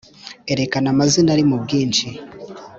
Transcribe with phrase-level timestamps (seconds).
[0.51, 2.07] Erekana amazina ari mu bwinshi